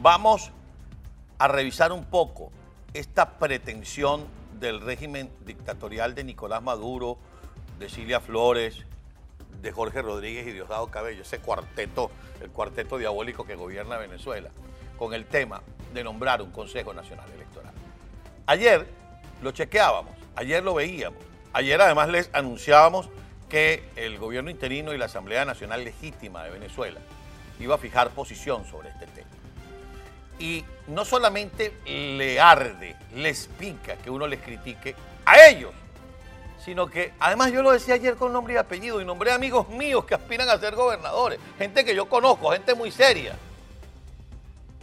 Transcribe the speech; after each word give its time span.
vamos 0.00 0.50
a 1.38 1.48
revisar 1.48 1.92
un 1.92 2.04
poco 2.04 2.50
esta 2.94 3.38
pretensión 3.38 4.26
del 4.58 4.80
régimen 4.80 5.30
dictatorial 5.44 6.14
de 6.14 6.24
Nicolás 6.24 6.62
Maduro, 6.62 7.18
de 7.78 7.88
Cilia 7.88 8.20
Flores, 8.20 8.84
de 9.60 9.72
Jorge 9.72 10.02
Rodríguez 10.02 10.46
y 10.46 10.52
Diosdado 10.52 10.88
Cabello, 10.88 11.22
ese 11.22 11.38
cuarteto, 11.38 12.10
el 12.40 12.50
cuarteto 12.50 12.98
diabólico 12.98 13.44
que 13.44 13.54
gobierna 13.54 13.96
Venezuela, 13.98 14.50
con 14.98 15.14
el 15.14 15.26
tema 15.26 15.62
de 15.92 16.04
nombrar 16.04 16.42
un 16.42 16.50
Consejo 16.50 16.94
Nacional 16.94 17.30
Electoral. 17.34 17.72
Ayer 18.46 18.86
lo 19.42 19.52
chequeábamos, 19.52 20.14
ayer 20.36 20.62
lo 20.62 20.74
veíamos, 20.74 21.22
ayer 21.52 21.80
además 21.80 22.08
les 22.08 22.30
anunciábamos 22.32 23.08
que 23.48 23.84
el 23.96 24.18
gobierno 24.18 24.50
interino 24.50 24.94
y 24.94 24.98
la 24.98 25.06
Asamblea 25.06 25.44
Nacional 25.44 25.84
Legítima 25.84 26.44
de 26.44 26.50
Venezuela 26.50 27.00
iba 27.60 27.74
a 27.74 27.78
fijar 27.78 28.10
posición 28.10 28.64
sobre 28.64 28.88
este 28.88 29.06
tema. 29.06 29.28
Y 30.42 30.64
no 30.88 31.04
solamente 31.04 31.72
le 31.86 32.40
arde, 32.40 32.96
les 33.14 33.46
pica 33.46 33.94
que 33.94 34.10
uno 34.10 34.26
les 34.26 34.40
critique 34.40 34.96
a 35.24 35.46
ellos, 35.46 35.70
sino 36.64 36.88
que 36.88 37.12
además 37.20 37.52
yo 37.52 37.62
lo 37.62 37.70
decía 37.70 37.94
ayer 37.94 38.16
con 38.16 38.32
nombre 38.32 38.54
y 38.54 38.56
apellido 38.56 39.00
y 39.00 39.04
nombré 39.04 39.30
amigos 39.30 39.68
míos 39.68 40.04
que 40.04 40.16
aspiran 40.16 40.48
a 40.48 40.58
ser 40.58 40.74
gobernadores, 40.74 41.38
gente 41.58 41.84
que 41.84 41.94
yo 41.94 42.08
conozco, 42.08 42.50
gente 42.50 42.74
muy 42.74 42.90
seria. 42.90 43.36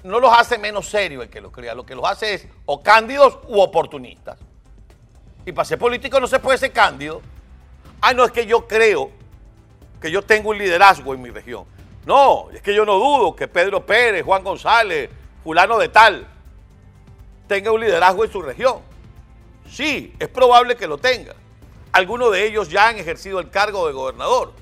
No 0.02 0.22
los 0.22 0.32
hace 0.32 0.58
menos 0.58 0.88
serios 0.88 1.24
el 1.24 1.30
que 1.30 1.42
los 1.42 1.52
crea, 1.52 1.76
lo 1.76 1.86
que 1.86 1.94
los 1.94 2.06
hace 2.06 2.36
es 2.36 2.48
o 2.66 2.82
cándidos 2.82 3.40
u 3.50 3.60
oportunistas. 3.60 4.40
Y 5.46 5.52
para 5.52 5.66
ser 5.66 5.78
político 5.78 6.22
no 6.22 6.28
se 6.28 6.40
puede 6.40 6.58
ser 6.58 6.72
cándido. 6.72 7.22
Ah, 8.00 8.14
no 8.14 8.24
es 8.24 8.32
que 8.32 8.46
yo 8.46 8.66
creo 8.66 9.12
que 10.02 10.10
yo 10.10 10.22
tengo 10.22 10.52
un 10.52 10.58
liderazgo 10.58 11.14
en 11.14 11.22
mi 11.22 11.32
región. 11.32 11.66
No, 12.06 12.50
es 12.54 12.62
que 12.62 12.74
yo 12.74 12.86
no 12.86 12.94
dudo 12.94 13.36
que 13.36 13.50
Pedro 13.50 13.86
Pérez, 13.86 14.24
Juan 14.24 14.42
González, 14.42 15.10
fulano 15.50 15.80
de 15.80 15.90
tal, 15.90 16.28
tenga 17.48 17.72
un 17.72 17.82
liderazgo 17.82 18.24
en 18.24 18.32
su 18.32 18.40
región. 18.40 18.82
Sí, 19.68 20.14
es 20.20 20.28
probable 20.28 20.76
que 20.76 20.86
lo 20.86 21.00
tenga. 21.00 21.34
Algunos 21.92 22.32
de 22.32 22.46
ellos 22.46 22.70
ya 22.70 22.90
han 22.90 23.00
ejercido 23.00 23.40
el 23.40 23.50
cargo 23.50 23.88
de 23.88 23.94
gobernador. 23.94 24.54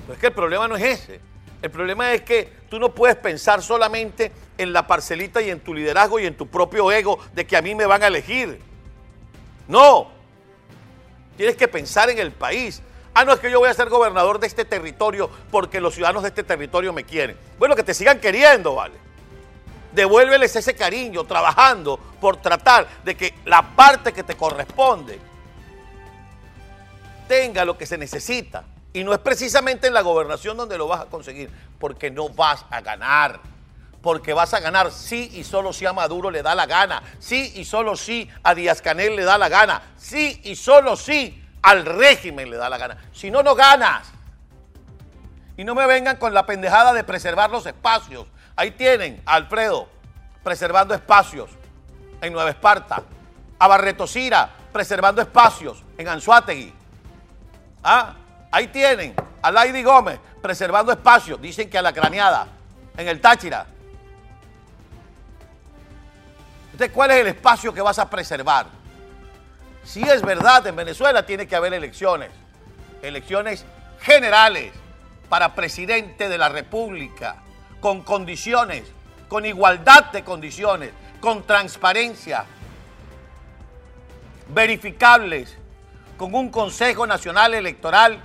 Pero 0.00 0.14
es 0.14 0.18
que 0.18 0.28
el 0.28 0.32
problema 0.32 0.66
no 0.66 0.76
es 0.76 0.82
ese. 0.82 1.20
El 1.60 1.70
problema 1.70 2.14
es 2.14 2.22
que 2.22 2.50
tú 2.70 2.78
no 2.78 2.94
puedes 2.94 3.16
pensar 3.16 3.60
solamente 3.60 4.32
en 4.56 4.72
la 4.72 4.86
parcelita 4.86 5.42
y 5.42 5.50
en 5.50 5.60
tu 5.60 5.74
liderazgo 5.74 6.18
y 6.18 6.24
en 6.24 6.38
tu 6.38 6.46
propio 6.46 6.90
ego 6.90 7.18
de 7.34 7.46
que 7.46 7.58
a 7.58 7.60
mí 7.60 7.74
me 7.74 7.84
van 7.84 8.02
a 8.02 8.06
elegir. 8.06 8.58
No. 9.68 10.08
Tienes 11.36 11.56
que 11.56 11.68
pensar 11.68 12.08
en 12.08 12.18
el 12.18 12.32
país. 12.32 12.80
Ah, 13.12 13.26
no, 13.26 13.34
es 13.34 13.40
que 13.40 13.50
yo 13.50 13.58
voy 13.58 13.68
a 13.68 13.74
ser 13.74 13.90
gobernador 13.90 14.40
de 14.40 14.46
este 14.46 14.64
territorio 14.64 15.28
porque 15.50 15.82
los 15.82 15.92
ciudadanos 15.92 16.22
de 16.22 16.30
este 16.30 16.44
territorio 16.44 16.94
me 16.94 17.04
quieren. 17.04 17.36
Bueno, 17.58 17.76
que 17.76 17.82
te 17.82 17.92
sigan 17.92 18.18
queriendo, 18.18 18.76
¿vale? 18.76 19.03
Devuélveles 19.94 20.56
ese 20.56 20.74
cariño 20.74 21.24
trabajando 21.24 21.98
por 22.20 22.36
tratar 22.38 22.86
de 23.04 23.16
que 23.16 23.34
la 23.44 23.62
parte 23.62 24.12
que 24.12 24.24
te 24.24 24.36
corresponde 24.36 25.20
tenga 27.28 27.64
lo 27.64 27.78
que 27.78 27.86
se 27.86 27.96
necesita. 27.96 28.64
Y 28.92 29.04
no 29.04 29.12
es 29.12 29.18
precisamente 29.18 29.86
en 29.86 29.94
la 29.94 30.02
gobernación 30.02 30.56
donde 30.56 30.78
lo 30.78 30.86
vas 30.86 31.02
a 31.02 31.06
conseguir, 31.06 31.50
porque 31.78 32.10
no 32.10 32.28
vas 32.28 32.64
a 32.70 32.80
ganar. 32.80 33.40
Porque 34.02 34.32
vas 34.32 34.52
a 34.52 34.60
ganar 34.60 34.92
sí 34.92 35.30
y 35.34 35.44
solo 35.44 35.72
si 35.72 35.86
a 35.86 35.92
Maduro 35.92 36.30
le 36.30 36.42
da 36.42 36.54
la 36.54 36.66
gana, 36.66 37.02
sí 37.18 37.52
y 37.56 37.64
solo 37.64 37.96
si 37.96 38.28
a 38.42 38.54
Díaz 38.54 38.82
Canel 38.82 39.16
le 39.16 39.24
da 39.24 39.38
la 39.38 39.48
gana, 39.48 39.82
sí 39.96 40.40
y 40.44 40.56
solo 40.56 40.94
si 40.96 41.42
al 41.62 41.86
régimen 41.86 42.50
le 42.50 42.56
da 42.56 42.68
la 42.68 42.78
gana. 42.78 42.98
Si 43.12 43.30
no, 43.30 43.42
no 43.42 43.54
ganas. 43.54 44.06
Y 45.56 45.64
no 45.64 45.74
me 45.74 45.86
vengan 45.86 46.16
con 46.16 46.34
la 46.34 46.44
pendejada 46.46 46.92
de 46.92 47.04
preservar 47.04 47.50
los 47.50 47.64
espacios. 47.64 48.26
Ahí 48.56 48.70
tienen 48.72 49.22
a 49.26 49.34
Alfredo 49.34 49.88
preservando 50.42 50.94
espacios 50.94 51.50
en 52.20 52.32
Nueva 52.32 52.50
Esparta, 52.50 53.02
a 53.58 53.68
Barreto 53.68 54.06
Sira 54.06 54.50
preservando 54.72 55.22
espacios 55.22 55.82
en 55.96 56.08
Anzuategui. 56.08 56.72
Ah, 57.82 58.14
ahí 58.50 58.68
tienen 58.68 59.14
a 59.42 59.50
Lady 59.50 59.82
Gómez 59.82 60.18
preservando 60.40 60.92
espacios, 60.92 61.40
dicen 61.40 61.70
que 61.70 61.78
a 61.78 61.82
la 61.82 61.92
craneada, 61.92 62.46
en 62.96 63.08
el 63.08 63.20
Táchira. 63.20 63.66
Entonces, 66.72 66.90
¿cuál 66.92 67.12
es 67.12 67.18
el 67.18 67.26
espacio 67.28 67.72
que 67.72 67.80
vas 67.80 67.98
a 67.98 68.10
preservar? 68.10 68.66
Si 69.84 70.02
es 70.02 70.22
verdad, 70.22 70.66
en 70.66 70.76
Venezuela 70.76 71.24
tiene 71.24 71.46
que 71.46 71.54
haber 71.54 71.72
elecciones, 71.72 72.30
elecciones 73.02 73.64
generales 74.00 74.72
para 75.28 75.54
presidente 75.54 76.28
de 76.28 76.38
la 76.38 76.48
República, 76.48 77.36
con 77.84 78.00
condiciones, 78.00 78.84
con 79.28 79.44
igualdad 79.44 80.04
de 80.10 80.24
condiciones, 80.24 80.90
con 81.20 81.42
transparencia, 81.42 82.46
verificables, 84.48 85.54
con 86.16 86.34
un 86.34 86.48
Consejo 86.48 87.06
Nacional 87.06 87.52
Electoral 87.52 88.24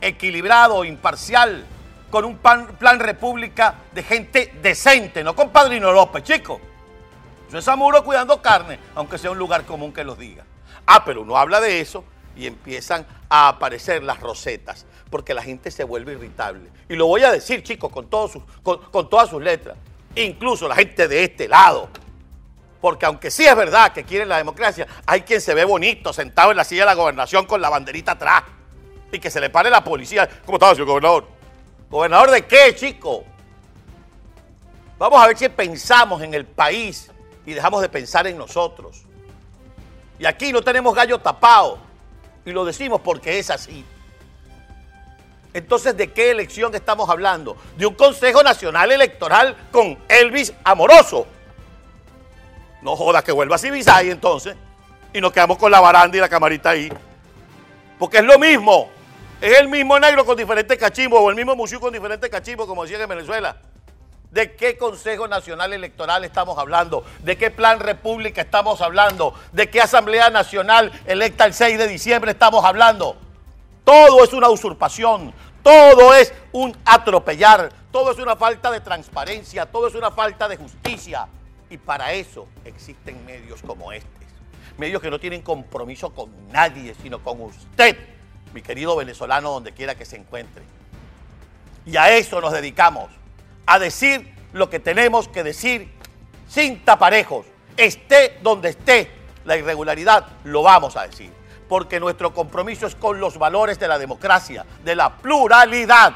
equilibrado, 0.00 0.84
imparcial, 0.84 1.64
con 2.10 2.24
un 2.24 2.38
plan, 2.38 2.66
plan 2.80 2.98
república 2.98 3.76
de 3.92 4.02
gente 4.02 4.52
decente, 4.60 5.22
no 5.22 5.36
con 5.36 5.50
Padrino 5.50 5.92
López, 5.92 6.24
chicos. 6.24 6.58
Eso 7.46 7.58
es 7.58 7.68
Amuro 7.68 8.02
cuidando 8.02 8.42
carne, 8.42 8.80
aunque 8.96 9.18
sea 9.18 9.30
un 9.30 9.38
lugar 9.38 9.64
común 9.66 9.92
que 9.92 10.02
los 10.02 10.18
diga. 10.18 10.44
Ah, 10.84 11.04
pero 11.04 11.22
uno 11.22 11.36
habla 11.36 11.60
de 11.60 11.80
eso 11.80 12.02
y 12.36 12.46
empiezan 12.46 13.06
a 13.28 13.48
aparecer 13.48 14.02
las 14.02 14.20
rosetas, 14.20 14.86
porque 15.10 15.34
la 15.34 15.42
gente 15.42 15.70
se 15.70 15.84
vuelve 15.84 16.12
irritable. 16.12 16.70
Y 16.88 16.94
lo 16.94 17.06
voy 17.06 17.22
a 17.24 17.32
decir, 17.32 17.62
chicos, 17.62 17.90
con, 17.90 18.06
con, 18.62 19.08
todas 19.08 19.30
sus 19.30 19.42
letras. 19.42 19.76
Incluso 20.14 20.68
la 20.68 20.76
gente 20.76 21.08
de 21.08 21.24
este 21.24 21.48
lado. 21.48 21.88
Porque 22.80 23.06
aunque 23.06 23.30
sí 23.30 23.44
es 23.44 23.56
verdad 23.56 23.92
que 23.92 24.04
quieren 24.04 24.28
la 24.28 24.36
democracia, 24.36 24.86
hay 25.06 25.22
quien 25.22 25.40
se 25.40 25.54
ve 25.54 25.64
bonito 25.64 26.12
sentado 26.12 26.50
en 26.50 26.56
la 26.56 26.64
silla 26.64 26.82
de 26.82 26.86
la 26.86 26.94
gobernación 26.94 27.46
con 27.46 27.60
la 27.60 27.70
banderita 27.70 28.12
atrás. 28.12 28.44
Y 29.10 29.18
que 29.18 29.30
se 29.30 29.40
le 29.40 29.50
pare 29.50 29.70
la 29.70 29.82
policía. 29.82 30.28
¿Cómo 30.44 30.56
estaba, 30.56 30.72
señor 30.72 30.88
gobernador? 30.88 31.26
¿Gobernador 31.90 32.30
de 32.30 32.46
qué, 32.46 32.74
chico? 32.74 33.24
Vamos 34.98 35.22
a 35.22 35.26
ver 35.26 35.36
si 35.36 35.48
pensamos 35.48 36.22
en 36.22 36.34
el 36.34 36.44
país 36.44 37.10
y 37.44 37.52
dejamos 37.52 37.82
de 37.82 37.88
pensar 37.88 38.26
en 38.26 38.36
nosotros. 38.36 39.02
Y 40.18 40.26
aquí 40.26 40.52
no 40.52 40.62
tenemos 40.62 40.94
gallo 40.94 41.18
tapado. 41.18 41.78
Y 42.46 42.52
lo 42.52 42.64
decimos 42.64 43.00
porque 43.02 43.38
es 43.38 43.50
así. 43.50 43.84
Entonces, 45.52 45.96
¿de 45.96 46.12
qué 46.12 46.30
elección 46.30 46.74
estamos 46.74 47.10
hablando? 47.10 47.56
De 47.76 47.86
un 47.86 47.94
Consejo 47.94 48.42
Nacional 48.42 48.92
Electoral 48.92 49.56
con 49.72 49.98
Elvis 50.08 50.52
Amoroso. 50.62 51.26
No 52.82 52.94
jodas 52.94 53.24
que 53.24 53.32
vuelva 53.32 53.56
a 53.56 53.58
Civisay 53.58 54.10
entonces. 54.10 54.54
Y 55.12 55.20
nos 55.20 55.32
quedamos 55.32 55.58
con 55.58 55.72
la 55.72 55.80
baranda 55.80 56.16
y 56.16 56.20
la 56.20 56.28
camarita 56.28 56.70
ahí. 56.70 56.92
Porque 57.98 58.18
es 58.18 58.24
lo 58.24 58.38
mismo. 58.38 58.90
Es 59.40 59.58
el 59.58 59.68
mismo 59.68 59.98
negro 59.98 60.24
con 60.24 60.36
diferentes 60.36 60.78
cachimbos 60.78 61.20
o 61.20 61.30
el 61.30 61.36
mismo 61.36 61.56
museo 61.56 61.80
con 61.80 61.92
diferentes 61.92 62.30
cachimbos, 62.30 62.66
como 62.66 62.84
decían 62.84 63.00
en 63.00 63.08
Venezuela. 63.08 63.56
¿De 64.36 64.52
qué 64.54 64.76
Consejo 64.76 65.26
Nacional 65.26 65.72
Electoral 65.72 66.22
estamos 66.22 66.58
hablando? 66.58 67.02
¿De 67.20 67.38
qué 67.38 67.50
Plan 67.50 67.80
República 67.80 68.42
estamos 68.42 68.82
hablando? 68.82 69.32
¿De 69.50 69.70
qué 69.70 69.80
Asamblea 69.80 70.28
Nacional 70.28 70.92
electa 71.06 71.46
el 71.46 71.54
6 71.54 71.78
de 71.78 71.88
diciembre 71.88 72.32
estamos 72.32 72.62
hablando? 72.62 73.16
Todo 73.82 74.22
es 74.22 74.34
una 74.34 74.50
usurpación, 74.50 75.32
todo 75.62 76.12
es 76.12 76.34
un 76.52 76.76
atropellar, 76.84 77.72
todo 77.90 78.12
es 78.12 78.18
una 78.18 78.36
falta 78.36 78.70
de 78.70 78.80
transparencia, 78.80 79.64
todo 79.64 79.88
es 79.88 79.94
una 79.94 80.10
falta 80.10 80.48
de 80.48 80.58
justicia. 80.58 81.26
Y 81.70 81.78
para 81.78 82.12
eso 82.12 82.46
existen 82.66 83.24
medios 83.24 83.62
como 83.62 83.90
estos. 83.90 84.10
Medios 84.76 85.00
que 85.00 85.10
no 85.10 85.18
tienen 85.18 85.40
compromiso 85.40 86.10
con 86.10 86.28
nadie, 86.52 86.94
sino 87.00 87.22
con 87.22 87.40
usted, 87.40 87.96
mi 88.52 88.60
querido 88.60 88.96
venezolano, 88.96 89.52
donde 89.52 89.72
quiera 89.72 89.94
que 89.94 90.04
se 90.04 90.16
encuentre. 90.16 90.62
Y 91.86 91.96
a 91.96 92.10
eso 92.10 92.38
nos 92.42 92.52
dedicamos 92.52 93.08
a 93.66 93.78
decir 93.78 94.34
lo 94.52 94.70
que 94.70 94.80
tenemos 94.80 95.28
que 95.28 95.42
decir 95.42 95.92
sin 96.48 96.84
taparejos. 96.84 97.46
Esté 97.76 98.38
donde 98.42 98.70
esté 98.70 99.10
la 99.44 99.56
irregularidad, 99.56 100.26
lo 100.44 100.62
vamos 100.62 100.96
a 100.96 101.06
decir. 101.06 101.30
Porque 101.68 101.98
nuestro 102.00 102.32
compromiso 102.32 102.86
es 102.86 102.94
con 102.94 103.20
los 103.20 103.38
valores 103.38 103.78
de 103.78 103.88
la 103.88 103.98
democracia, 103.98 104.64
de 104.84 104.94
la 104.94 105.16
pluralidad, 105.16 106.14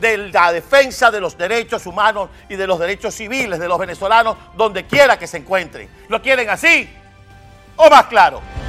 de 0.00 0.18
la 0.30 0.52
defensa 0.52 1.10
de 1.10 1.20
los 1.20 1.38
derechos 1.38 1.86
humanos 1.86 2.28
y 2.48 2.56
de 2.56 2.66
los 2.66 2.78
derechos 2.78 3.14
civiles 3.14 3.58
de 3.58 3.68
los 3.68 3.78
venezolanos, 3.78 4.36
donde 4.56 4.86
quiera 4.86 5.18
que 5.18 5.26
se 5.26 5.38
encuentren. 5.38 5.88
¿Lo 6.08 6.20
quieren 6.20 6.50
así 6.50 6.88
o 7.76 7.88
más 7.88 8.06
claro? 8.06 8.61